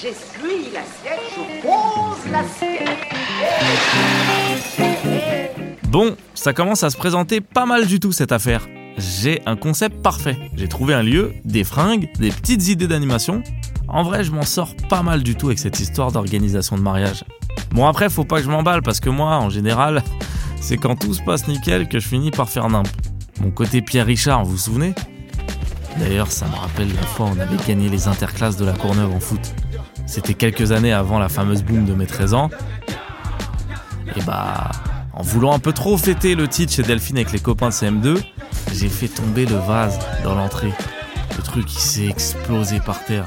j'essuie 0.00 0.70
l'assiette, 0.72 1.20
je 1.34 1.62
pose 1.62 2.32
l'assiette. 2.32 2.98
Bon, 5.88 6.16
ça 6.34 6.52
commence 6.52 6.84
à 6.84 6.90
se 6.90 6.96
présenter 6.96 7.40
pas 7.40 7.66
mal 7.66 7.86
du 7.86 7.98
tout 7.98 8.12
cette 8.12 8.30
affaire. 8.30 8.68
J'ai 8.96 9.42
un 9.46 9.56
concept 9.56 10.00
parfait. 10.02 10.38
J'ai 10.54 10.68
trouvé 10.68 10.94
un 10.94 11.02
lieu, 11.02 11.32
des 11.44 11.64
fringues, 11.64 12.08
des 12.18 12.30
petites 12.30 12.68
idées 12.68 12.86
d'animation. 12.86 13.42
En 13.88 14.04
vrai, 14.04 14.22
je 14.22 14.30
m'en 14.30 14.42
sors 14.42 14.74
pas 14.88 15.02
mal 15.02 15.22
du 15.22 15.34
tout 15.34 15.46
avec 15.46 15.58
cette 15.58 15.80
histoire 15.80 16.12
d'organisation 16.12 16.76
de 16.76 16.82
mariage. 16.82 17.24
Bon 17.72 17.86
après, 17.86 18.08
faut 18.08 18.24
pas 18.24 18.38
que 18.38 18.44
je 18.44 18.50
m'emballe 18.50 18.82
parce 18.82 19.00
que 19.00 19.10
moi, 19.10 19.36
en 19.38 19.50
général, 19.50 20.04
c'est 20.60 20.76
quand 20.76 20.94
tout 20.94 21.14
se 21.14 21.22
passe 21.22 21.48
nickel 21.48 21.88
que 21.88 21.98
je 21.98 22.06
finis 22.06 22.30
par 22.30 22.48
faire 22.48 22.68
nimp. 22.68 22.88
Mon 23.40 23.50
côté 23.50 23.82
Pierre 23.82 24.06
Richard, 24.06 24.44
vous 24.44 24.52
vous 24.52 24.58
souvenez? 24.58 24.94
D'ailleurs, 25.98 26.30
ça 26.30 26.46
me 26.46 26.54
rappelle 26.54 26.94
la 26.94 27.02
fois 27.02 27.26
où 27.26 27.30
on 27.36 27.40
avait 27.40 27.56
gagné 27.66 27.88
les 27.88 28.06
interclasses 28.06 28.56
de 28.56 28.64
la 28.64 28.72
Courneuve 28.72 29.12
en 29.12 29.20
foot. 29.20 29.54
C'était 30.08 30.34
quelques 30.34 30.72
années 30.72 30.92
avant 30.92 31.18
la 31.18 31.28
fameuse 31.28 31.62
boom 31.62 31.84
de 31.84 31.92
mes 31.92 32.06
13 32.06 32.32
ans. 32.34 32.50
Et 34.16 34.22
bah, 34.22 34.70
en 35.12 35.22
voulant 35.22 35.52
un 35.52 35.58
peu 35.58 35.72
trop 35.72 35.96
fêter 35.98 36.34
le 36.34 36.48
titre 36.48 36.72
chez 36.72 36.82
Delphine 36.82 37.18
avec 37.18 37.30
les 37.30 37.38
copains 37.38 37.68
de 37.68 37.74
CM2, 37.74 38.16
j'ai 38.72 38.88
fait 38.88 39.08
tomber 39.08 39.44
le 39.44 39.56
vase 39.56 39.98
dans 40.24 40.34
l'entrée. 40.34 40.72
Le 41.36 41.42
truc 41.42 41.66
qui 41.66 41.80
s'est 41.80 42.06
explosé 42.06 42.80
par 42.80 43.04
terre. 43.04 43.26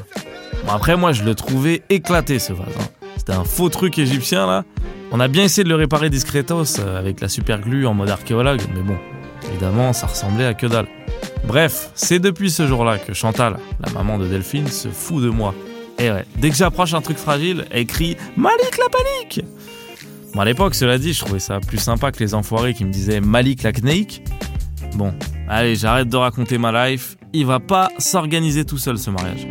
Bon 0.66 0.74
après 0.74 0.98
moi 0.98 1.12
je 1.14 1.24
le 1.24 1.36
trouvais 1.36 1.84
éclaté 1.90 2.40
ce 2.40 2.52
vase. 2.52 2.68
hein. 2.80 3.06
C'était 3.16 3.34
un 3.34 3.44
faux 3.44 3.70
truc 3.70 3.98
égyptien 4.00 4.48
là. 4.48 4.64
On 5.12 5.20
a 5.20 5.28
bien 5.28 5.44
essayé 5.44 5.64
de 5.64 5.70
le 5.70 5.76
réparer 5.76 6.10
discretos 6.10 6.80
euh, 6.80 6.98
avec 6.98 7.22
la 7.22 7.28
super 7.30 7.60
glue 7.62 7.86
en 7.86 7.94
mode 7.94 8.10
archéologue, 8.10 8.62
mais 8.74 8.82
bon, 8.82 8.98
évidemment 9.50 9.94
ça 9.94 10.08
ressemblait 10.08 10.46
à 10.46 10.54
que 10.54 10.66
dalle. 10.68 10.88
Bref, 11.46 11.92
c'est 11.96 12.20
depuis 12.20 12.50
ce 12.50 12.66
jour-là 12.68 12.98
que 12.98 13.14
Chantal, 13.14 13.58
la 13.86 13.92
maman 13.92 14.18
de 14.18 14.26
Delphine, 14.28 14.68
se 14.68 14.88
fout 14.90 15.22
de 15.24 15.30
moi. 15.30 15.54
Et 16.02 16.10
ouais, 16.10 16.26
dès 16.40 16.50
que 16.50 16.56
j'approche 16.56 16.96
un 16.96 17.02
truc 17.02 17.18
fragile, 17.18 17.66
elle 17.70 17.86
crie 17.86 18.18
Malik 18.36 18.80
la 18.80 18.90
panique 18.90 19.46
Bon, 20.34 20.42
à 20.42 20.46
l'époque, 20.46 20.74
cela 20.74 20.98
dit, 20.98 21.14
je 21.14 21.20
trouvais 21.20 21.40
ça 21.40 21.60
plus 21.60 21.78
sympa 21.78 22.12
que 22.12 22.20
les 22.20 22.34
enfoirés 22.34 22.74
qui 22.74 22.86
me 22.86 22.92
disaient 22.92 23.22
Malik 23.22 23.62
la 23.62 23.72
Kneik. 23.72 24.24
Bon, 24.96 25.14
allez, 25.48 25.76
j'arrête 25.76 26.10
de 26.10 26.18
raconter 26.18 26.58
ma 26.58 26.90
life. 26.90 27.18
Il 27.34 27.46
va 27.46 27.60
pas 27.60 27.90
s'organiser 28.00 28.66
tout 28.66 28.80
seul 28.80 28.98
ce 28.98 29.12
mariage. 29.12 29.48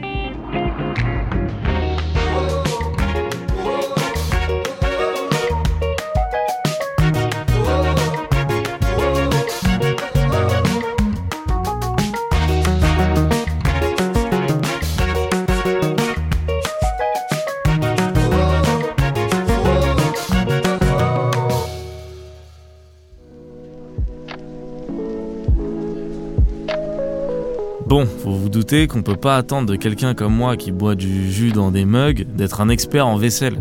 Bon, 27.90 28.06
faut 28.06 28.30
vous 28.30 28.48
douter 28.48 28.86
qu'on 28.86 29.02
peut 29.02 29.16
pas 29.16 29.36
attendre 29.36 29.68
de 29.68 29.74
quelqu'un 29.74 30.14
comme 30.14 30.32
moi 30.32 30.56
qui 30.56 30.70
boit 30.70 30.94
du 30.94 31.28
jus 31.28 31.50
dans 31.50 31.72
des 31.72 31.84
mugs 31.84 32.24
d'être 32.36 32.60
un 32.60 32.68
expert 32.68 33.04
en 33.04 33.16
vaisselle. 33.16 33.60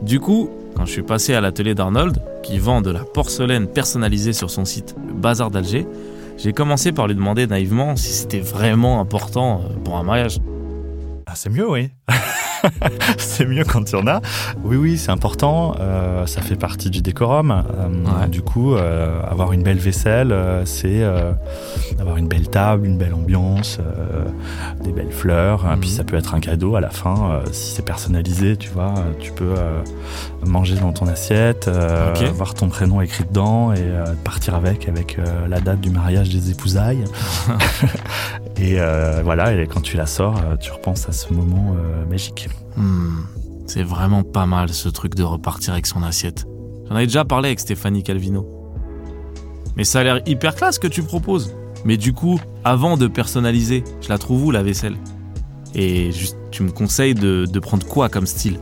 Du 0.00 0.20
coup, 0.20 0.48
quand 0.76 0.86
je 0.86 0.92
suis 0.92 1.02
passé 1.02 1.34
à 1.34 1.40
l'atelier 1.40 1.74
d'Arnold, 1.74 2.22
qui 2.44 2.60
vend 2.60 2.82
de 2.82 2.92
la 2.92 3.00
porcelaine 3.00 3.66
personnalisée 3.66 4.32
sur 4.32 4.48
son 4.48 4.64
site, 4.64 4.94
le 5.08 5.12
Bazar 5.12 5.50
d'Alger, 5.50 5.88
j'ai 6.36 6.52
commencé 6.52 6.92
par 6.92 7.08
lui 7.08 7.16
demander 7.16 7.48
naïvement 7.48 7.96
si 7.96 8.12
c'était 8.12 8.38
vraiment 8.38 9.00
important 9.00 9.64
euh, 9.64 9.74
pour 9.82 9.96
un 9.96 10.04
mariage. 10.04 10.38
Ah, 11.26 11.32
c'est 11.34 11.50
mieux, 11.50 11.68
oui. 11.68 11.90
c'est 13.18 13.44
mieux 13.46 13.64
quand 13.64 13.90
il 13.90 13.96
y 13.98 14.00
en 14.02 14.06
a. 14.06 14.20
Oui, 14.64 14.76
oui, 14.76 14.98
c'est 14.98 15.10
important. 15.10 15.74
euh, 15.80 16.26
ça 16.26 16.40
fait 16.42 16.56
partie 16.56 16.90
du 16.90 17.02
décorum. 17.02 17.50
Euh, 17.50 17.88
Ouais. 17.88 18.28
Du 18.28 18.42
coup, 18.42 18.74
euh, 18.74 19.20
avoir 19.28 19.52
une 19.52 19.62
belle 19.62 19.78
vaisselle, 19.78 20.34
c'est 20.64 21.02
avoir 21.98 22.16
une 22.16 22.28
belle 22.28 22.48
table, 22.48 22.86
une 22.86 22.96
belle 22.98 23.14
ambiance, 23.14 23.78
des 24.82 24.92
belles 24.92 25.10
fleurs. 25.12 25.64
Mhm. 25.64 25.80
Puis 25.80 25.90
ça 25.90 26.04
peut 26.04 26.16
être 26.16 26.34
un 26.34 26.40
cadeau 26.40 26.76
à 26.76 26.80
la 26.80 26.90
fin. 26.90 27.40
si 27.52 27.72
c'est 27.76 27.84
personnalisé, 27.84 28.56
tu 28.56 28.70
vois, 28.70 28.94
tu 29.20 29.32
peux 29.32 29.54
manger 30.46 30.76
dans 30.76 30.92
ton 30.92 31.06
assiette, 31.06 31.68
euh, 31.68 32.12
Ok. 32.14 32.22
voir 32.34 32.54
ton 32.54 32.68
prénom 32.68 33.00
écrit 33.00 33.24
dedans 33.24 33.72
et 33.72 33.84
partir 34.24 34.54
avec, 34.54 34.88
avec 34.88 35.18
la 35.48 35.60
date 35.60 35.80
du 35.80 35.90
mariage 35.90 36.28
des 36.30 36.50
épousailles. 36.50 37.04
et 38.60 38.80
euh, 38.80 39.22
voilà, 39.22 39.54
et 39.54 39.66
quand 39.66 39.80
tu 39.80 39.96
la 39.96 40.06
sors, 40.06 40.36
euh, 40.38 40.56
tu 40.56 40.72
repenses 40.72 41.08
à 41.08 41.12
ce 41.12 41.32
moment 41.32 41.76
euh, 41.76 42.04
magique. 42.06 42.48
Hmm, 42.76 43.20
c'est 43.66 43.82
vraiment 43.82 44.22
pas 44.22 44.46
mal 44.46 44.70
ce 44.70 44.88
truc 44.88 45.14
de 45.14 45.22
repartir 45.22 45.72
avec 45.72 45.86
son 45.86 46.02
assiette. 46.02 46.46
J'en 46.88 46.96
avais 46.96 47.06
déjà 47.06 47.24
parlé 47.24 47.50
avec 47.50 47.60
Stéphanie 47.60 48.02
Calvino. 48.02 48.48
Mais 49.76 49.84
ça 49.84 50.00
a 50.00 50.04
l'air 50.04 50.20
hyper 50.26 50.54
classe 50.54 50.78
que 50.78 50.88
tu 50.88 51.02
proposes. 51.02 51.54
Mais 51.84 51.96
du 51.96 52.12
coup, 52.12 52.40
avant 52.64 52.96
de 52.96 53.06
personnaliser, 53.06 53.84
je 54.00 54.08
la 54.08 54.18
trouve 54.18 54.46
où 54.46 54.50
la 54.50 54.62
vaisselle? 54.62 54.96
Et 55.74 56.10
juste, 56.10 56.36
tu 56.50 56.64
me 56.64 56.70
conseilles 56.70 57.14
de, 57.14 57.46
de 57.48 57.60
prendre 57.60 57.86
quoi 57.86 58.08
comme 58.08 58.26
style? 58.26 58.58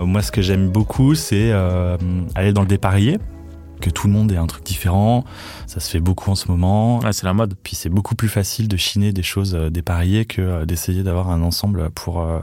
Moi, 0.00 0.22
ce 0.22 0.32
que 0.32 0.42
j'aime 0.42 0.68
beaucoup, 0.68 1.14
c'est 1.14 1.52
euh, 1.52 1.96
aller 2.34 2.52
dans 2.52 2.62
le 2.62 2.66
dépareillé, 2.66 3.18
que 3.82 3.90
tout 3.90 4.06
le 4.06 4.12
monde 4.14 4.32
ait 4.32 4.36
un 4.38 4.46
truc 4.46 4.64
différent. 4.64 5.24
Ça 5.66 5.80
se 5.80 5.90
fait 5.90 6.00
beaucoup 6.00 6.30
en 6.30 6.34
ce 6.34 6.48
moment. 6.48 7.00
Ouais, 7.00 7.12
c'est 7.12 7.26
la 7.26 7.34
mode. 7.34 7.54
Puis 7.62 7.76
c'est 7.76 7.90
beaucoup 7.90 8.14
plus 8.14 8.28
facile 8.30 8.68
de 8.68 8.76
chiner 8.78 9.12
des 9.12 9.22
choses 9.22 9.54
euh, 9.54 9.68
dépareillées 9.68 10.24
que 10.24 10.40
euh, 10.40 10.64
d'essayer 10.64 11.02
d'avoir 11.02 11.30
un 11.30 11.42
ensemble 11.42 11.90
pour, 11.90 12.20
euh, 12.22 12.38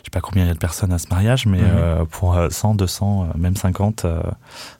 je 0.00 0.04
sais 0.04 0.10
pas 0.12 0.20
combien 0.20 0.44
il 0.44 0.48
y 0.48 0.50
a 0.50 0.54
de 0.54 0.58
personnes 0.58 0.92
à 0.92 0.98
ce 0.98 1.08
mariage, 1.08 1.46
mais 1.46 1.58
Mhm. 1.62 1.68
euh, 1.68 2.04
pour 2.04 2.36
euh, 2.36 2.48
100, 2.50 2.74
200, 2.76 3.24
euh, 3.34 3.38
même 3.38 3.56
50, 3.56 4.04
euh, 4.04 4.20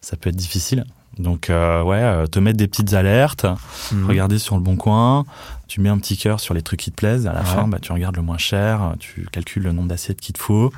ça 0.00 0.16
peut 0.16 0.30
être 0.30 0.36
difficile. 0.36 0.84
Donc 1.18 1.48
euh, 1.48 1.82
ouais, 1.82 2.02
euh, 2.02 2.26
te 2.26 2.38
mettre 2.38 2.58
des 2.58 2.68
petites 2.68 2.92
alertes, 2.92 3.46
Mhm. 3.92 4.06
regarder 4.06 4.38
sur 4.38 4.54
le 4.56 4.60
bon 4.60 4.76
coin, 4.76 5.24
tu 5.66 5.80
mets 5.80 5.88
un 5.88 5.96
petit 5.98 6.16
cœur 6.18 6.40
sur 6.40 6.52
les 6.52 6.60
trucs 6.60 6.80
qui 6.80 6.90
te 6.90 6.96
plaisent, 6.96 7.26
à 7.26 7.32
la 7.32 7.40
Ouais. 7.40 7.46
fin 7.46 7.66
bah, 7.68 7.78
tu 7.80 7.90
regardes 7.92 8.16
le 8.16 8.22
moins 8.22 8.36
cher, 8.38 8.94
tu 8.98 9.26
calcules 9.32 9.62
le 9.62 9.72
nombre 9.72 9.88
d'assiettes 9.88 10.20
qu'il 10.20 10.34
te 10.34 10.38
faut 10.40 10.72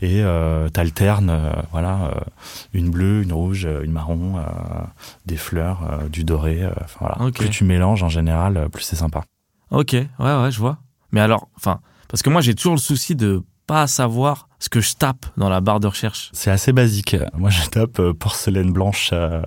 et 0.00 0.22
euh, 0.22 0.68
t'alternes 0.68 1.30
euh, 1.30 1.50
voilà, 1.72 2.12
euh, 2.14 2.20
une 2.72 2.90
bleue, 2.90 3.22
une 3.22 3.32
rouge, 3.32 3.66
une 3.82 3.90
marron, 3.90 4.36
euh, 4.38 4.42
des 5.26 5.36
fleurs, 5.36 5.80
du 6.08 6.22
doré, 6.24 6.64
enfin 6.84 6.98
voilà. 7.16 7.30
Plus 7.32 7.50
tu 7.50 7.64
mélanges 7.64 8.02
en 8.04 8.08
général, 8.08 8.68
plus 8.72 8.82
c'est 8.84 8.96
sympa. 8.96 9.24
Ok, 9.72 9.92
ouais, 9.92 10.06
ouais, 10.20 10.50
je 10.52 10.58
vois. 10.60 10.78
Mais 11.12 11.20
alors, 11.20 11.48
enfin, 11.56 11.80
parce 12.08 12.22
que 12.22 12.30
moi 12.30 12.40
j'ai 12.40 12.54
toujours 12.54 12.74
le 12.74 12.80
souci 12.80 13.16
de 13.16 13.42
pas 13.70 13.86
savoir 13.86 14.48
ce 14.58 14.68
que 14.68 14.80
je 14.80 14.94
tape 14.94 15.26
dans 15.36 15.48
la 15.48 15.60
barre 15.60 15.78
de 15.78 15.86
recherche. 15.86 16.30
C'est 16.32 16.50
assez 16.50 16.72
basique. 16.72 17.14
Moi 17.34 17.50
je 17.50 17.64
tape 17.68 18.00
euh, 18.00 18.12
porcelaine 18.12 18.72
blanche. 18.72 19.10
euh, 19.12 19.42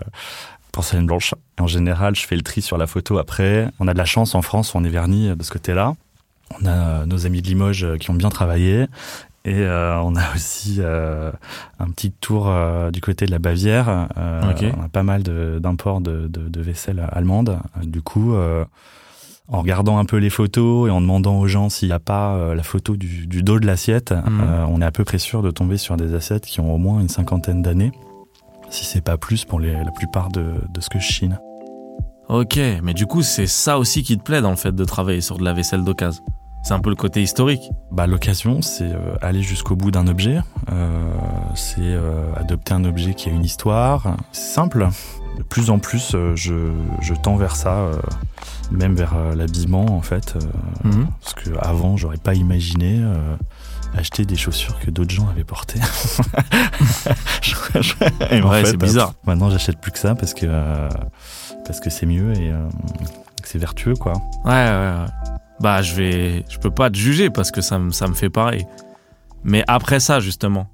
Porcelaine 0.72 1.06
blanche. 1.06 1.36
En 1.60 1.68
général, 1.68 2.16
je 2.16 2.26
fais 2.26 2.36
le 2.38 2.42
tri 2.42 2.62
sur 2.62 2.78
la 2.78 2.88
photo 2.88 3.18
après. 3.18 3.70
On 3.80 3.88
a 3.90 3.94
de 3.94 3.98
la 3.98 4.06
chance 4.06 4.34
en 4.34 4.42
France, 4.42 4.74
on 4.76 4.84
est 4.86 4.90
verni 4.90 5.28
euh, 5.30 5.36
de 5.36 5.44
ce 5.44 5.52
côté-là. 5.52 5.94
On 6.62 6.66
a 6.66 7.06
nos 7.06 7.26
amis 7.26 7.42
de 7.42 7.48
Limoges 7.48 7.86
qui 8.00 8.10
ont 8.12 8.16
bien 8.16 8.30
travaillé. 8.30 8.88
Et 9.46 9.56
euh, 9.60 10.00
on 10.00 10.16
a 10.16 10.24
aussi 10.36 10.78
euh, 10.80 11.30
un 11.80 11.90
petit 11.92 12.12
tour 12.12 12.46
euh, 12.48 12.90
du 12.92 13.02
côté 13.02 13.26
de 13.26 13.32
la 13.32 13.40
Bavière. 13.40 14.08
On 14.16 14.84
a 14.84 14.90
pas 14.90 15.04
mal 15.04 15.22
de- 15.22 15.60
d'imports 15.62 16.00
de, 16.02 16.28
de, 16.28 16.48
de 16.48 16.62
vaisselle 16.62 17.06
allemande. 17.12 17.60
Du 17.84 18.02
coup, 18.02 18.36
en 19.50 19.60
regardant 19.60 19.98
un 19.98 20.06
peu 20.06 20.18
les 20.18 20.30
photos 20.30 20.88
et 20.88 20.92
en 20.92 21.02
demandant 21.02 21.38
aux 21.40 21.48
gens 21.48 21.70
s'il 21.70 21.90
n'y 21.90 21.94
a 21.94 22.00
pas 22.00 22.36
euh, 22.36 22.56
la 22.56 22.64
photo 22.64 22.96
du, 22.96 23.28
du 23.28 23.44
dos 23.44 23.60
de 23.60 23.66
l'assiette, 23.66 24.12
Mhm. 24.12 24.42
euh, 24.42 24.66
on 24.70 24.82
est 24.82 24.86
à 24.86 24.92
peu 24.92 25.04
près 25.04 25.20
sûr 25.20 25.42
de 25.42 25.52
tomber 25.52 25.78
sur 25.78 25.98
des 25.98 26.14
assiettes 26.16 26.46
qui 26.46 26.60
ont 26.62 26.74
au 26.74 26.78
moins 26.78 27.00
une 27.02 27.10
cinquantaine 27.10 27.62
d'années, 27.62 27.92
si 28.70 28.86
c'est 28.86 29.02
pas 29.04 29.18
plus 29.18 29.46
pour 29.46 29.60
les, 29.60 29.74
la 29.74 29.92
plupart 29.92 30.30
de, 30.30 30.46
de 30.74 30.82
ce 30.82 30.90
que 30.90 31.00
je 31.00 31.06
chine. 31.06 31.40
Ok, 32.30 32.58
mais 32.82 32.94
du 32.94 33.06
coup 33.06 33.22
c'est 33.22 33.48
ça 33.48 33.78
aussi 33.78 34.02
qui 34.02 34.18
te 34.18 34.24
plaît 34.24 34.42
dans 34.42 34.50
le 34.52 34.56
fait 34.56 34.72
de 34.74 34.86
travailler 34.86 35.22
sur 35.22 35.38
de 35.38 35.44
la 35.44 35.54
vaisselle 35.54 35.84
d'occasion. 35.84 36.24
C'est 36.66 36.74
un 36.74 36.80
peu 36.80 36.90
le 36.90 36.96
côté 36.96 37.22
historique. 37.22 37.70
Bah, 37.92 38.08
L'occasion, 38.08 38.62
c'est 38.62 38.90
euh, 38.90 39.16
aller 39.22 39.42
jusqu'au 39.42 39.76
bout 39.76 39.92
d'un 39.92 40.08
objet, 40.08 40.40
euh, 40.72 41.12
c'est 41.56 41.82
euh, 41.82 42.24
adopter 42.38 42.74
un 42.74 42.86
objet 42.86 43.14
qui 43.16 43.28
a 43.28 43.34
une 43.34 43.44
histoire. 43.44 44.16
C'est 44.32 44.54
simple. 44.54 44.88
De 45.38 45.44
plus 45.44 45.70
en 45.70 45.80
plus, 45.80 46.16
je, 46.36 46.72
je 47.02 47.14
tends 47.16 47.36
vers 47.36 47.58
ça, 47.58 47.80
euh, 47.80 47.96
même 48.72 48.96
vers 48.96 49.14
euh, 49.16 49.36
l'habillement 49.36 49.86
en 49.86 50.02
fait, 50.02 50.36
euh, 50.36 50.40
Mhm. 50.90 51.08
parce 51.22 51.34
que 51.34 51.50
avant, 51.60 51.98
j'aurais 51.98 52.18
pas 52.18 52.34
imaginé 52.34 53.00
euh, 53.02 53.36
acheter 53.96 54.26
des 54.26 54.36
chaussures 54.36 54.80
que 54.80 54.90
d'autres 54.92 55.14
gens 55.14 55.28
avaient 55.30 55.44
portées. 55.44 55.80
Ouais, 57.76 58.66
c'est 58.66 58.78
bizarre. 58.78 59.14
maintenant, 59.26 59.50
j'achète 59.50 59.78
plus 59.80 59.92
que 59.92 60.00
ça 60.00 60.16
parce 60.16 60.34
que 60.34 60.46
euh, 60.48 60.90
parce 61.66 61.80
que 61.80 61.90
c'est 61.90 62.06
mieux 62.06 62.34
et 62.38 62.52
euh, 62.52 62.68
c'est 63.44 63.58
vertueux 63.60 63.96
quoi. 63.96 64.14
Ouais, 64.46 64.52
ouais, 64.52 64.70
ouais. 64.70 65.06
Bah, 65.60 65.82
je 65.82 65.94
vais. 65.96 66.46
Je 66.50 66.58
peux 66.58 66.72
pas 66.72 66.90
te 66.90 66.98
juger 66.98 67.30
parce 67.30 67.52
que 67.52 67.62
ça, 67.62 67.80
me- 67.80 67.92
ça 67.92 68.08
me 68.08 68.14
fait 68.14 68.30
pareil. 68.30 68.66
Mais 69.44 69.64
après 69.68 70.00
ça, 70.00 70.20
justement, 70.20 70.68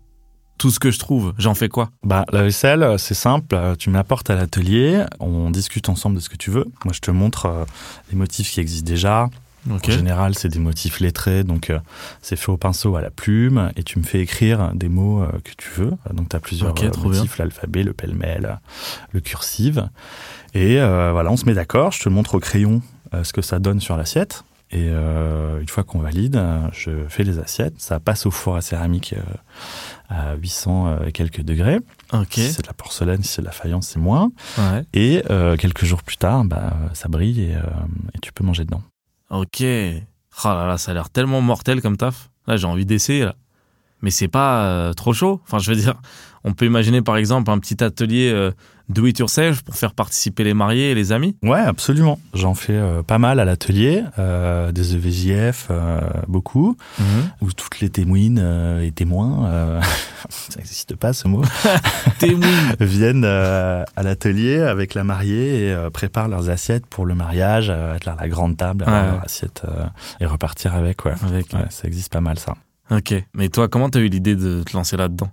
tout 0.59 0.69
ce 0.69 0.79
que 0.79 0.91
je 0.91 0.99
trouve, 0.99 1.33
j'en 1.39 1.55
fais 1.55 1.69
quoi? 1.69 1.89
Bah, 2.03 2.25
la 2.31 2.43
vaisselle, 2.43 2.99
c'est 2.99 3.15
simple. 3.15 3.55
euh, 3.55 3.75
Tu 3.75 3.89
me 3.89 3.95
l'apportes 3.95 4.29
à 4.29 4.35
l'atelier, 4.35 5.03
on 5.19 5.49
discute 5.49 5.89
ensemble 5.89 6.17
de 6.17 6.21
ce 6.21 6.29
que 6.29 6.37
tu 6.37 6.51
veux. 6.51 6.65
Moi, 6.85 6.93
je 6.93 6.99
te 6.99 7.09
montre 7.09 7.47
euh, 7.47 7.65
les 8.11 8.17
motifs 8.17 8.51
qui 8.51 8.59
existent 8.59 8.87
déjà. 8.87 9.29
En 9.69 9.77
général, 9.91 10.35
c'est 10.35 10.47
des 10.47 10.59
motifs 10.59 10.99
lettrés, 10.99 11.43
donc 11.43 11.69
euh, 11.69 11.79
c'est 12.21 12.37
fait 12.37 12.49
au 12.49 12.57
pinceau 12.57 12.95
à 12.95 13.01
la 13.01 13.09
plume, 13.09 13.71
et 13.75 13.83
tu 13.83 13.99
me 13.99 14.03
fais 14.03 14.19
écrire 14.21 14.71
des 14.73 14.87
mots 14.89 15.21
euh, 15.21 15.27
que 15.43 15.51
tu 15.57 15.69
veux. 15.75 15.91
Donc 16.13 16.29
tu 16.29 16.35
as 16.35 16.39
plusieurs 16.39 16.73
euh, 16.81 16.91
motifs, 17.03 17.37
l'alphabet, 17.37 17.83
le 17.83 17.93
pêle-mêle, 17.93 18.59
le 19.11 19.19
cursive. 19.19 19.89
Et 20.53 20.79
euh, 20.79 21.11
voilà, 21.11 21.29
on 21.31 21.37
se 21.37 21.45
met 21.45 21.53
d'accord, 21.53 21.91
je 21.91 22.01
te 22.01 22.09
montre 22.09 22.35
au 22.35 22.39
crayon 22.39 22.81
euh, 23.13 23.23
ce 23.23 23.33
que 23.33 23.41
ça 23.41 23.59
donne 23.59 23.79
sur 23.81 23.97
l'assiette. 23.97 24.43
Et 24.71 24.87
euh, 24.89 25.59
une 25.59 25.67
fois 25.67 25.83
qu'on 25.83 25.99
valide, 25.99 26.35
euh, 26.35 26.59
je 26.71 26.91
fais 27.09 27.23
les 27.23 27.39
assiettes. 27.39 27.73
Ça 27.79 27.99
passe 27.99 28.25
au 28.27 28.31
four 28.31 28.55
à 28.55 28.61
céramique 28.61 29.13
euh, 29.17 29.21
à 30.09 30.35
800 30.35 31.03
et 31.05 31.11
quelques 31.11 31.41
degrés. 31.41 31.79
Si 32.29 32.51
c'est 32.51 32.63
de 32.63 32.67
la 32.67 32.73
porcelaine, 32.73 33.23
si 33.23 33.33
c'est 33.33 33.41
de 33.41 33.47
la 33.47 33.53
faïence, 33.53 33.87
c'est 33.87 33.99
moins. 33.99 34.31
Ouais. 34.57 34.83
Et 34.93 35.23
euh, 35.29 35.55
quelques 35.55 35.85
jours 35.85 36.03
plus 36.03 36.17
tard, 36.17 36.43
bah, 36.45 36.73
ça 36.93 37.07
brille 37.07 37.41
et, 37.41 37.55
euh, 37.55 37.61
et 38.15 38.19
tu 38.19 38.33
peux 38.33 38.43
manger 38.43 38.65
dedans. 38.65 38.81
Ok. 39.29 39.61
Oh 39.61 40.47
là 40.47 40.65
là, 40.65 40.77
ça 40.77 40.91
a 40.91 40.93
l'air 40.93 41.09
tellement 41.09 41.41
mortel 41.41 41.81
comme 41.81 41.97
taf. 41.97 42.29
Là, 42.47 42.57
j'ai 42.57 42.65
envie 42.65 42.85
d'essayer, 42.85 43.25
là. 43.25 43.35
Mais 44.01 44.11
c'est 44.11 44.27
pas 44.27 44.63
euh, 44.63 44.93
trop 44.93 45.13
chaud. 45.13 45.41
Enfin, 45.43 45.59
je 45.59 45.71
veux 45.71 45.77
dire, 45.77 45.95
on 46.43 46.53
peut 46.53 46.65
imaginer 46.65 47.01
par 47.01 47.17
exemple 47.17 47.49
un 47.51 47.59
petit 47.59 47.83
atelier 47.83 48.31
euh, 48.33 48.51
do 48.89 49.05
it 49.05 49.19
yourself 49.19 49.61
pour 49.63 49.75
faire 49.75 49.93
participer 49.93 50.43
les 50.43 50.53
mariés 50.55 50.91
et 50.91 50.95
les 50.95 51.11
amis. 51.11 51.35
Ouais, 51.43 51.59
absolument. 51.59 52.19
J'en 52.33 52.55
fais 52.55 52.73
euh, 52.73 53.03
pas 53.03 53.19
mal 53.19 53.39
à 53.39 53.45
l'atelier, 53.45 54.03
euh, 54.17 54.71
des 54.71 54.95
EVJF, 54.95 55.67
euh, 55.69 55.99
beaucoup, 56.27 56.75
où 57.41 57.51
toutes 57.53 57.79
les 57.81 57.89
témoines 57.89 58.39
et 58.83 58.91
témoins, 58.91 59.79
ça 60.29 60.57
n'existe 60.57 60.95
pas 60.95 61.13
ce 61.13 61.27
mot, 61.27 61.43
viennent 62.79 63.25
à 63.25 63.85
l'atelier 64.03 64.59
avec 64.61 64.93
la 64.93 65.03
mariée 65.03 65.69
et 65.69 65.77
préparent 65.93 66.27
leurs 66.27 66.49
assiettes 66.49 66.85
pour 66.87 67.05
le 67.05 67.15
mariage, 67.15 67.69
être 67.69 68.07
à 68.07 68.15
la 68.19 68.27
grande 68.27 68.57
table, 68.57 68.85
Ouais. 68.87 68.91
leur 68.91 69.23
assiette 69.23 69.61
et 70.19 70.25
repartir 70.25 70.73
avec. 70.73 71.05
Ouais. 71.05 71.13
Avec. 71.23 71.53
ouais, 71.53 71.65
ça 71.69 71.87
existe 71.87 72.11
pas 72.11 72.21
mal 72.21 72.39
ça. 72.39 72.55
Ok. 72.91 73.13
Mais 73.35 73.49
toi, 73.49 73.67
comment 73.67 73.89
t'as 73.89 73.99
eu 73.99 74.07
l'idée 74.07 74.35
de 74.35 74.63
te 74.63 74.75
lancer 74.75 74.97
là-dedans? 74.97 75.29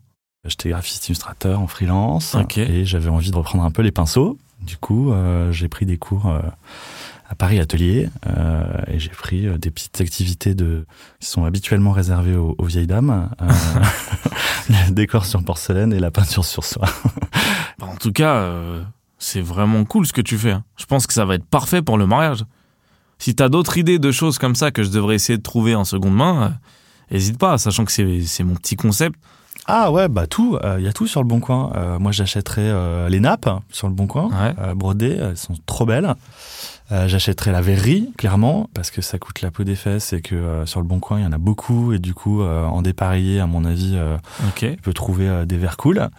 J'étais 0.48 0.70
graphiste 0.70 1.08
illustrateur 1.08 1.60
en 1.60 1.66
freelance 1.66 2.34
et 2.56 2.84
j'avais 2.84 3.08
envie 3.08 3.30
de 3.30 3.36
reprendre 3.36 3.64
un 3.64 3.70
peu 3.70 3.82
les 3.82 3.92
pinceaux. 3.92 4.38
Du 4.62 4.76
coup, 4.76 5.12
euh, 5.12 5.52
j'ai 5.52 5.68
pris 5.68 5.86
des 5.86 5.98
cours 5.98 6.26
euh, 6.26 6.40
à 7.28 7.34
Paris 7.34 7.60
Atelier 7.60 8.08
euh, 8.26 8.64
et 8.86 8.98
j'ai 8.98 9.10
pris 9.10 9.46
des 9.58 9.70
petites 9.70 10.00
activités 10.00 10.54
de 10.54 10.86
qui 11.20 11.28
sont 11.28 11.44
habituellement 11.44 11.92
réservées 11.92 12.36
aux, 12.36 12.54
aux 12.58 12.64
vieilles 12.64 12.86
dames, 12.86 13.28
le 14.68 14.90
décor 14.90 15.26
sur 15.26 15.42
porcelaine 15.44 15.92
et 15.92 16.00
la 16.00 16.10
peinture 16.10 16.44
sur 16.44 16.64
soie. 16.64 16.88
Bah, 17.78 17.86
En 17.92 17.96
tout 17.96 18.12
cas, 18.12 18.50
c'est 19.18 19.42
vraiment 19.42 19.84
cool 19.84 20.06
ce 20.06 20.12
que 20.14 20.22
tu 20.22 20.38
fais. 20.38 20.52
hein. 20.52 20.64
Je 20.76 20.86
pense 20.86 21.06
que 21.06 21.12
ça 21.12 21.26
va 21.26 21.34
être 21.34 21.44
parfait 21.44 21.82
pour 21.82 21.98
le 21.98 22.06
mariage. 22.06 22.44
Si 23.18 23.34
t'as 23.34 23.48
d'autres 23.48 23.76
idées 23.78 23.98
de 23.98 24.10
choses 24.12 24.38
comme 24.38 24.54
ça 24.54 24.70
que 24.70 24.82
je 24.82 24.90
devrais 24.90 25.14
essayer 25.14 25.36
de 25.36 25.42
trouver 25.42 25.74
en 25.74 25.84
seconde 25.84 26.14
main, 26.14 26.42
euh, 26.42 26.50
hésite 27.16 27.38
pas, 27.38 27.58
sachant 27.58 27.84
que 27.84 27.92
c'est 27.92 28.44
mon 28.44 28.54
petit 28.54 28.76
concept. 28.76 29.18
Ah 29.68 29.90
ouais, 29.90 30.08
bah 30.08 30.26
tout, 30.28 30.58
il 30.78 30.84
y 30.84 30.88
a 30.88 30.92
tout 30.92 31.06
sur 31.08 31.20
le 31.22 31.26
Bon 31.28 31.40
Coin. 31.40 31.72
Euh, 31.74 31.98
moi, 31.98 32.12
j'achèterais 32.12 32.62
euh, 32.62 33.08
les 33.08 33.18
nappes 33.20 33.48
sur 33.70 33.88
le 33.88 33.94
Bon 33.94 34.06
Coin, 34.06 34.26
Ouais. 34.28 34.54
euh, 34.60 34.74
brodées, 34.74 35.18
elles 35.20 35.36
sont 35.36 35.54
trop 35.66 35.84
belles. 35.84 36.14
Euh, 36.92 37.08
j'achèterais 37.08 37.50
la 37.50 37.60
verrerie, 37.62 38.12
clairement, 38.16 38.70
parce 38.72 38.92
que 38.92 39.02
ça 39.02 39.18
coûte 39.18 39.40
la 39.42 39.50
peau 39.50 39.64
des 39.64 39.74
fesses 39.74 40.12
et 40.12 40.20
que 40.20 40.36
euh, 40.36 40.66
sur 40.66 40.78
le 40.80 40.86
Bon 40.86 41.00
Coin, 41.00 41.18
il 41.18 41.24
y 41.24 41.26
en 41.26 41.32
a 41.32 41.38
beaucoup. 41.38 41.92
Et 41.92 41.98
du 41.98 42.14
coup, 42.14 42.42
euh, 42.42 42.64
en 42.64 42.80
dépareillé, 42.80 43.40
à 43.40 43.46
mon 43.48 43.64
avis, 43.64 43.94
euh, 43.96 44.16
Ok. 44.48 44.58
tu 44.60 44.76
peux 44.76 44.92
trouver 44.92 45.28
euh, 45.28 45.44
des 45.46 45.56
verres 45.56 45.76
cool. 45.76 46.10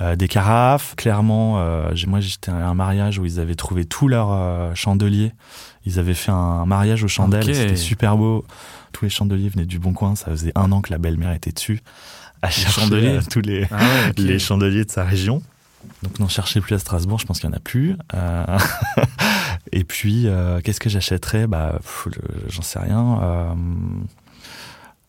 Euh, 0.00 0.16
des 0.16 0.26
carafes, 0.26 0.94
clairement. 0.96 1.58
Euh, 1.58 1.90
j'ai- 1.92 2.06
moi, 2.06 2.20
j'étais 2.20 2.50
à 2.50 2.68
un 2.68 2.74
mariage 2.74 3.18
où 3.18 3.26
ils 3.26 3.38
avaient 3.38 3.54
trouvé 3.54 3.84
tous 3.84 4.08
leurs 4.08 4.32
euh, 4.32 4.74
chandeliers. 4.74 5.32
Ils 5.84 5.98
avaient 5.98 6.14
fait 6.14 6.32
un 6.32 6.64
mariage 6.64 7.04
aux 7.04 7.08
chandelles, 7.08 7.44
c'était 7.54 7.76
super 7.76 8.16
beau. 8.16 8.46
Tous 8.92 9.04
les 9.04 9.10
chandeliers 9.10 9.50
venaient 9.50 9.66
du 9.66 9.78
Bon 9.78 9.92
Coin. 9.92 10.14
Ça 10.16 10.30
faisait 10.30 10.52
un 10.54 10.72
an 10.72 10.80
que 10.80 10.90
la 10.90 10.96
belle-mère 10.98 11.32
était 11.32 11.52
dessus. 11.52 11.82
À 12.44 12.50
chercher 12.50 12.92
euh, 12.92 13.20
tous 13.30 13.40
les, 13.40 13.66
Ah 13.70 13.78
ouais, 13.78 14.12
les 14.18 14.38
chandeliers 14.38 14.84
de 14.84 14.90
sa 14.90 15.02
région. 15.02 15.42
Donc 16.02 16.18
n'en 16.18 16.28
cherchez 16.28 16.60
plus 16.60 16.74
à 16.74 16.78
Strasbourg, 16.78 17.18
je 17.18 17.24
pense 17.24 17.40
qu'il 17.40 17.48
n'y 17.48 17.54
en 17.54 17.56
a 17.56 17.60
plus. 17.60 17.96
Euh, 18.12 18.58
et 19.72 19.84
puis, 19.84 20.26
euh, 20.26 20.60
qu'est-ce 20.62 20.80
que 20.80 20.90
j'achèterais? 20.90 21.46
Bah, 21.46 21.78
J'en 22.48 22.60
sais 22.60 22.78
rien. 22.78 23.18
Euh, 23.22 23.54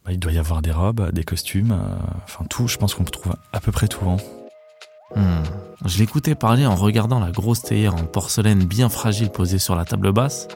bah, 0.05 0.11
il 0.13 0.19
doit 0.19 0.31
y 0.31 0.37
avoir 0.37 0.61
des 0.61 0.71
robes, 0.71 1.11
des 1.11 1.25
costumes, 1.25 1.77
enfin 2.23 2.45
tout. 2.49 2.69
Je 2.69 2.77
pense 2.77 2.93
qu'on 2.93 3.03
peut 3.03 3.11
trouver 3.11 3.35
à 3.51 3.59
peu 3.59 3.73
près 3.73 3.89
tout. 3.89 4.09
hein. 4.09 4.17
Hmm. 5.15 5.43
Je 5.85 5.97
l'écoutais 5.99 6.35
parler 6.35 6.65
en 6.65 6.75
regardant 6.75 7.19
la 7.19 7.31
grosse 7.31 7.61
théière 7.63 7.95
en 7.95 8.03
porcelaine 8.05 8.63
bien 8.63 8.87
fragile 8.87 9.29
posée 9.29 9.59
sur 9.59 9.75
la 9.75 9.83
table 9.83 10.13
basse, 10.13 10.47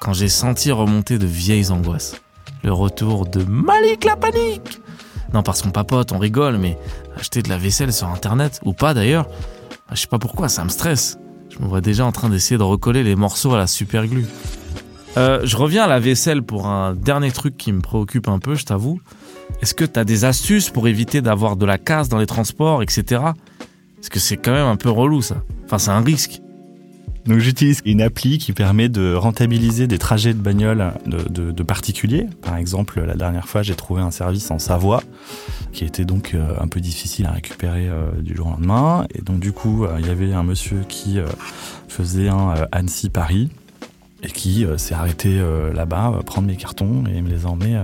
quand 0.00 0.14
j'ai 0.14 0.28
senti 0.30 0.72
remonter 0.72 1.18
de 1.18 1.26
vieilles 1.26 1.70
angoisses. 1.70 2.16
Le 2.62 2.72
retour 2.72 3.26
de 3.26 3.44
Malik 3.44 4.04
la 4.04 4.16
panique 4.16 4.80
Non, 5.34 5.42
parce 5.42 5.62
qu'on 5.62 5.70
papote, 5.70 6.12
on 6.12 6.18
rigole, 6.18 6.58
mais 6.58 6.78
acheter 7.16 7.42
de 7.42 7.48
la 7.48 7.58
vaisselle 7.58 7.92
sur 7.92 8.08
internet, 8.08 8.60
ou 8.64 8.72
pas 8.72 8.94
d'ailleurs, 8.94 9.26
bah, 9.88 9.94
je 9.94 10.00
sais 10.00 10.06
pas 10.06 10.18
pourquoi, 10.18 10.48
ça 10.48 10.64
me 10.64 10.68
stresse. 10.68 11.18
Je 11.50 11.62
me 11.62 11.68
vois 11.68 11.80
déjà 11.80 12.04
en 12.04 12.12
train 12.12 12.28
d'essayer 12.28 12.58
de 12.58 12.62
recoller 12.62 13.02
les 13.02 13.16
morceaux 13.16 13.54
à 13.54 13.58
la 13.58 13.66
super 13.66 14.06
glue. 14.06 14.26
Euh, 15.16 15.40
je 15.44 15.56
reviens 15.56 15.84
à 15.84 15.86
la 15.86 15.98
vaisselle 15.98 16.42
pour 16.42 16.66
un 16.66 16.94
dernier 16.94 17.32
truc 17.32 17.56
qui 17.56 17.72
me 17.72 17.80
préoccupe 17.80 18.28
un 18.28 18.38
peu, 18.38 18.54
je 18.54 18.64
t'avoue. 18.64 19.00
Est-ce 19.62 19.74
que 19.74 19.84
t'as 19.84 20.04
des 20.04 20.24
astuces 20.24 20.68
pour 20.68 20.88
éviter 20.88 21.22
d'avoir 21.22 21.56
de 21.56 21.64
la 21.64 21.78
casse 21.78 22.08
dans 22.08 22.18
les 22.18 22.26
transports, 22.26 22.82
etc. 22.82 23.22
Parce 23.96 24.08
que 24.10 24.18
c'est 24.18 24.36
quand 24.36 24.52
même 24.52 24.66
un 24.66 24.76
peu 24.76 24.90
relou 24.90 25.22
ça. 25.22 25.36
Enfin, 25.64 25.78
c'est 25.78 25.90
un 25.90 26.02
risque. 26.02 26.40
Donc 27.26 27.38
j'utilise 27.38 27.80
une 27.84 28.02
appli 28.02 28.38
qui 28.38 28.52
permet 28.52 28.88
de 28.88 29.14
rentabiliser 29.14 29.86
des 29.86 29.98
trajets 29.98 30.32
de 30.32 30.38
bagnole 30.38 30.92
de, 31.06 31.62
particuliers. 31.62 32.28
Par 32.42 32.56
exemple, 32.56 33.00
la 33.00 33.14
dernière 33.14 33.48
fois, 33.48 33.62
j'ai 33.62 33.74
trouvé 33.74 34.00
un 34.00 34.12
service 34.12 34.50
en 34.50 34.58
Savoie 34.58 35.02
qui 35.72 35.84
était 35.84 36.04
donc 36.04 36.34
euh, 36.34 36.54
un 36.60 36.68
peu 36.68 36.80
difficile 36.80 37.26
à 37.26 37.32
récupérer 37.32 37.88
euh, 37.88 38.10
du 38.20 38.36
jour 38.36 38.46
au 38.46 38.50
lendemain. 38.50 39.06
Et 39.14 39.22
donc 39.22 39.40
du 39.40 39.52
coup, 39.52 39.84
euh, 39.84 39.96
il 39.98 40.06
y 40.06 40.10
avait 40.10 40.32
un 40.32 40.44
monsieur 40.44 40.84
qui 40.88 41.18
faisait 41.88 42.28
un 42.28 42.54
Annecy-Paris 42.70 43.50
et 44.22 44.28
qui 44.28 44.64
s'est 44.76 44.94
arrêté 44.94 45.40
là-bas, 45.74 46.20
prendre 46.24 46.48
mes 46.48 46.56
cartons 46.56 47.04
et 47.06 47.20
me 47.20 47.28
les 47.28 47.46
emmener 47.46 47.76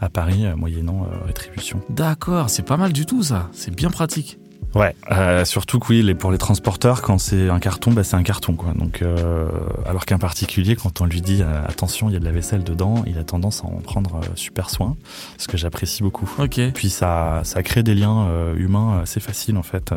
à 0.00 0.08
Paris, 0.08 0.44
moyennant 0.56 1.06
rétribution. 1.26 1.80
D'accord, 1.90 2.50
c'est 2.50 2.64
pas 2.64 2.76
mal 2.76 2.92
du 2.92 3.06
tout 3.06 3.22
ça. 3.22 3.48
C'est 3.52 3.74
bien 3.74 3.90
pratique. 3.90 4.39
Ouais, 4.74 4.94
euh, 5.10 5.44
surtout 5.44 5.80
que 5.80 5.88
oui, 5.88 6.02
les, 6.02 6.14
pour 6.14 6.30
les 6.30 6.38
transporteurs, 6.38 7.02
quand 7.02 7.18
c'est 7.18 7.48
un 7.48 7.58
carton, 7.58 7.90
bah, 7.90 8.04
c'est 8.04 8.14
un 8.16 8.22
carton 8.22 8.54
quoi. 8.54 8.72
Donc, 8.74 9.02
euh, 9.02 9.48
alors 9.84 10.06
qu'un 10.06 10.18
particulier, 10.18 10.76
quand 10.76 11.00
on 11.00 11.06
lui 11.06 11.20
dit 11.20 11.42
euh, 11.42 11.62
attention, 11.66 12.08
il 12.08 12.12
y 12.12 12.16
a 12.16 12.20
de 12.20 12.24
la 12.24 12.30
vaisselle 12.30 12.62
dedans, 12.62 13.02
il 13.06 13.18
a 13.18 13.24
tendance 13.24 13.62
à 13.64 13.66
en 13.66 13.80
prendre 13.80 14.16
euh, 14.16 14.26
super 14.36 14.70
soin, 14.70 14.96
ce 15.38 15.48
que 15.48 15.56
j'apprécie 15.56 16.02
beaucoup. 16.04 16.30
Ok. 16.38 16.60
Puis 16.72 16.88
ça, 16.90 17.40
ça 17.42 17.62
crée 17.64 17.82
des 17.82 17.94
liens 17.96 18.26
euh, 18.28 18.54
humains 18.56 19.00
assez 19.02 19.18
faciles 19.18 19.56
en 19.56 19.64
fait. 19.64 19.92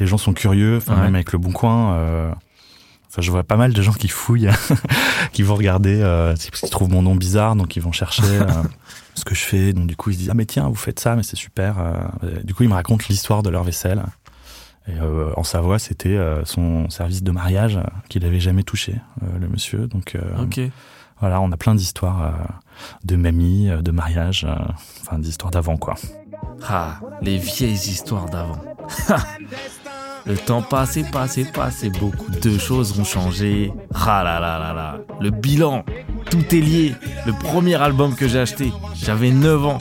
les 0.00 0.06
gens 0.06 0.18
sont 0.18 0.32
curieux, 0.32 0.78
enfin 0.78 0.94
Ouais. 0.96 1.02
même 1.02 1.14
avec 1.14 1.32
le 1.32 1.38
bon 1.38 1.52
coin. 1.52 2.34
Enfin, 3.10 3.22
je 3.22 3.30
vois 3.30 3.42
pas 3.42 3.56
mal 3.56 3.72
de 3.72 3.82
gens 3.82 3.92
qui 3.92 4.08
fouillent, 4.08 4.48
qui 5.32 5.42
vont 5.42 5.56
regarder, 5.56 6.00
euh, 6.00 6.34
c'est 6.36 6.50
parce 6.50 6.60
qu'ils 6.60 6.70
trouvent 6.70 6.90
mon 6.90 7.02
nom 7.02 7.16
bizarre, 7.16 7.56
donc 7.56 7.74
ils 7.76 7.82
vont 7.82 7.90
chercher 7.92 8.22
euh, 8.24 8.46
ce 9.14 9.24
que 9.24 9.34
je 9.34 9.42
fais. 9.42 9.72
Donc 9.72 9.86
du 9.88 9.96
coup, 9.96 10.10
ils 10.10 10.14
se 10.14 10.18
disent 10.20 10.30
ah 10.30 10.34
mais 10.34 10.46
tiens, 10.46 10.68
vous 10.68 10.74
faites 10.76 11.00
ça, 11.00 11.16
mais 11.16 11.22
c'est 11.24 11.36
super. 11.36 11.78
euh. 11.78 11.94
Du 12.44 12.54
coup, 12.54 12.62
ils 12.62 12.68
me 12.68 12.74
racontent 12.74 13.04
l'histoire 13.08 13.42
de 13.42 13.50
leur 13.50 13.64
vaisselle. 13.64 14.02
Et 14.88 14.98
euh, 14.98 15.30
en 15.36 15.44
Savoie, 15.44 15.78
c'était 15.78 16.16
euh, 16.16 16.44
son 16.44 16.88
service 16.88 17.22
de 17.22 17.30
mariage 17.30 17.76
euh, 17.76 17.82
qu'il 18.08 18.24
avait 18.24 18.40
jamais 18.40 18.62
touché, 18.62 18.94
euh, 19.22 19.38
le 19.38 19.48
monsieur. 19.48 19.86
Donc 19.88 20.14
euh, 20.14 20.20
voilà, 21.20 21.40
on 21.40 21.52
a 21.52 21.56
plein 21.56 21.74
d'histoires 21.74 22.22
euh, 22.22 22.30
de 23.04 23.16
mamie, 23.16 23.68
euh, 23.68 23.82
de 23.82 23.90
mariage, 23.90 24.46
euh, 24.48 24.54
enfin 25.02 25.18
d'histoires 25.18 25.50
d'avant 25.50 25.76
quoi. 25.76 25.96
Ah, 26.68 26.98
les 27.22 27.38
vieilles 27.38 27.74
histoires 27.74 28.26
d'avant. 28.30 28.60
Le 30.26 30.36
temps 30.36 30.62
passe 30.62 30.96
et 30.96 31.04
passe 31.04 31.84
beaucoup 31.98 32.30
de 32.30 32.58
choses 32.58 32.98
ont 32.98 33.04
changé. 33.04 33.72
Ah 33.94 34.22
là 34.22 34.38
là 34.38 34.58
là 34.58 34.72
là. 34.72 34.98
Le 35.20 35.30
bilan, 35.30 35.84
tout 36.30 36.54
est 36.54 36.60
lié. 36.60 36.94
Le 37.26 37.32
premier 37.32 37.74
album 37.76 38.14
que 38.14 38.28
j'ai 38.28 38.40
acheté, 38.40 38.72
j'avais 38.94 39.30
9 39.30 39.66
ans. 39.66 39.78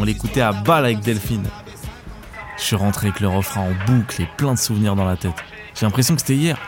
On 0.00 0.04
l'écoutait 0.04 0.40
à 0.40 0.52
balle 0.52 0.84
avec 0.84 1.00
Delphine. 1.00 1.46
Je 2.58 2.62
suis 2.62 2.76
rentré 2.76 3.08
avec 3.08 3.20
le 3.20 3.28
refrain 3.28 3.62
en 3.62 3.92
boucle 3.92 4.22
et 4.22 4.28
plein 4.36 4.54
de 4.54 4.58
souvenirs 4.58 4.96
dans 4.96 5.04
la 5.04 5.16
tête. 5.16 5.36
J'ai 5.74 5.86
l'impression 5.86 6.14
que 6.14 6.20
c'était 6.20 6.34
hier, 6.34 6.58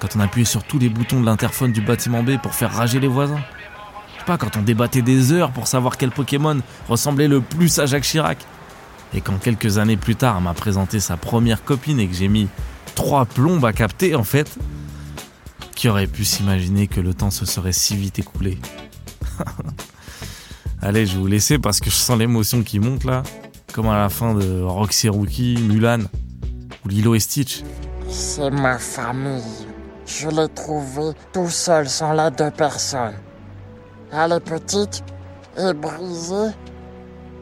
quand 0.00 0.16
on 0.16 0.20
appuyait 0.20 0.44
sur 0.44 0.62
tous 0.62 0.78
les 0.78 0.88
boutons 0.88 1.20
de 1.20 1.26
l'interphone 1.26 1.72
du 1.72 1.80
bâtiment 1.80 2.22
B 2.22 2.38
pour 2.40 2.54
faire 2.54 2.72
rager 2.72 3.00
les 3.00 3.08
voisins. 3.08 3.40
Je 4.14 4.18
sais 4.20 4.24
pas, 4.24 4.38
quand 4.38 4.56
on 4.56 4.62
débattait 4.62 5.02
des 5.02 5.32
heures 5.32 5.50
pour 5.50 5.66
savoir 5.66 5.96
quel 5.96 6.10
Pokémon 6.10 6.58
ressemblait 6.88 7.28
le 7.28 7.40
plus 7.40 7.78
à 7.80 7.86
Jacques 7.86 8.04
Chirac. 8.04 8.38
Et 9.14 9.20
quand 9.20 9.38
quelques 9.38 9.78
années 9.78 9.96
plus 9.96 10.16
tard, 10.16 10.40
m'a 10.40 10.54
présenté 10.54 11.00
sa 11.00 11.16
première 11.16 11.64
copine 11.64 12.00
et 12.00 12.08
que 12.08 12.14
j'ai 12.14 12.28
mis 12.28 12.48
trois 12.94 13.26
plombes 13.26 13.64
à 13.64 13.72
capter, 13.72 14.14
en 14.14 14.24
fait, 14.24 14.58
qui 15.74 15.88
aurait 15.88 16.06
pu 16.06 16.24
s'imaginer 16.24 16.86
que 16.86 17.00
le 17.00 17.12
temps 17.14 17.30
se 17.30 17.44
serait 17.44 17.72
si 17.72 17.96
vite 17.96 18.18
écoulé 18.18 18.58
Allez, 20.82 21.06
je 21.06 21.14
vais 21.14 21.20
vous 21.20 21.26
laisser 21.26 21.58
parce 21.58 21.80
que 21.80 21.90
je 21.90 21.94
sens 21.94 22.18
l'émotion 22.18 22.62
qui 22.62 22.78
monte 22.80 23.04
là, 23.04 23.22
comme 23.72 23.88
à 23.88 23.98
la 23.98 24.08
fin 24.08 24.34
de 24.34 24.62
Roxy 24.62 25.08
Rookie, 25.08 25.56
Mulan 25.60 26.00
ou 26.84 26.88
Lilo 26.88 27.14
et 27.14 27.20
Stitch. 27.20 27.62
C'est 28.08 28.50
ma 28.50 28.78
famille. 28.78 29.66
Je 30.06 30.28
l'ai 30.28 30.48
trouvé 30.48 31.12
tout 31.32 31.48
seul 31.48 31.88
sans 31.88 32.12
l'aide 32.12 32.34
de 32.34 32.50
personne. 32.50 33.14
Elle 34.12 34.32
est 34.32 34.40
petite 34.40 35.04
et 35.56 35.72
brisée, 35.72 36.50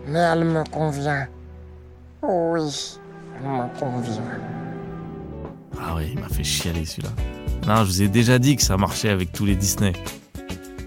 mais 0.07 0.19
elle 0.19 0.45
me 0.45 0.63
convient. 0.71 1.27
Oui, 2.23 2.99
elle 3.37 3.49
me 3.49 3.79
convient. 3.79 4.23
Ah 5.81 5.95
ouais, 5.95 6.11
il 6.13 6.21
m'a 6.21 6.29
fait 6.29 6.45
chialer 6.45 6.85
celui-là. 6.85 7.11
Non, 7.67 7.85
je 7.85 7.91
vous 7.91 8.03
ai 8.03 8.09
déjà 8.09 8.39
dit 8.39 8.57
que 8.57 8.63
ça 8.63 8.77
marchait 8.77 9.09
avec 9.09 9.33
tous 9.33 9.47
les 9.47 9.57
Disney. 9.57 9.93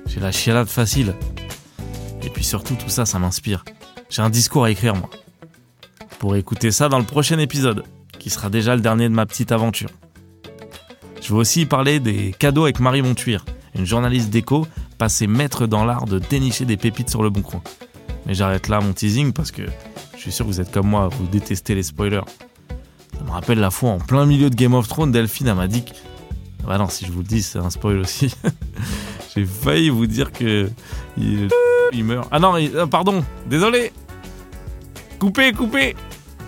J'ai 0.06 0.20
la 0.20 0.32
chialade 0.32 0.68
facile. 0.68 1.16
Et 2.22 2.30
puis 2.30 2.44
surtout, 2.44 2.76
tout 2.76 2.90
ça, 2.90 3.06
ça 3.06 3.20
m'inspire. 3.20 3.66
J'ai 4.10 4.22
un 4.22 4.30
discours 4.30 4.66
à 4.66 4.72
écrire, 4.72 4.96
moi. 4.96 5.10
Pour 6.20 6.36
écouter 6.36 6.72
ça 6.72 6.88
dans 6.88 7.00
le 7.00 7.06
prochain 7.06 7.40
épisode, 7.40 7.84
qui 8.20 8.30
sera 8.30 8.50
déjà 8.50 8.76
le 8.76 8.82
dernier 8.82 9.10
de 9.10 9.14
ma 9.14 9.26
petite 9.26 9.52
aventure. 9.52 9.90
Je 11.22 11.30
vais 11.30 11.40
aussi 11.40 11.66
parler 11.66 12.00
des 12.00 12.34
cadeaux 12.38 12.64
avec 12.64 12.80
Marie 12.80 13.02
Montuire, 13.02 13.44
une 13.76 13.86
journaliste 13.86 14.30
d'écho 14.30 14.68
passée 14.98 15.28
maître 15.28 15.68
dans 15.68 15.84
l'art 15.84 16.06
de 16.06 16.20
dénicher 16.20 16.66
des 16.66 16.78
pépites 16.78 17.10
sur 17.10 17.24
le 17.24 17.30
bon 17.30 17.42
coin. 17.42 17.62
Mais 18.26 18.34
j'arrête 18.34 18.68
là 18.68 18.80
mon 18.80 18.94
teasing 18.94 19.34
parce 19.34 19.52
que 19.52 19.64
suis 20.24 20.32
sûr 20.32 20.46
que 20.46 20.52
vous 20.52 20.62
êtes 20.62 20.72
comme 20.72 20.88
moi, 20.88 21.10
vous 21.10 21.28
détestez 21.28 21.76
les 21.76 21.84
spoilers. 21.84 22.22
Ça 23.18 23.24
me 23.24 23.30
rappelle 23.30 23.60
la 23.60 23.72
fois 23.72 23.92
en 23.92 24.00
plein 24.00 24.26
milieu 24.26 24.50
de 24.50 24.56
Game 24.56 24.74
of 24.74 24.88
Thrones, 24.88 25.12
Delphine 25.12 25.48
elle 25.48 25.56
m'a 25.56 25.68
dit 25.68 25.84
que... 25.84 25.92
Bah 26.66 26.78
non, 26.78 26.88
si 26.88 27.06
je 27.06 27.12
vous 27.12 27.20
le 27.20 27.26
dis, 27.26 27.44
c'est 27.44 27.60
un 27.60 27.70
spoil 27.70 28.00
aussi. 28.00 28.34
J'ai 29.36 29.46
failli 29.46 29.90
vous 29.90 30.08
dire 30.08 30.32
que... 30.32 30.70
Il, 31.18 31.50
meurt. 32.04 32.28
Ah 32.32 32.40
non, 32.40 32.56
ah, 32.56 32.88
pardon, 32.88 33.24
désolé 33.46 33.92
Coupez, 35.20 35.52
coupez 35.52 35.96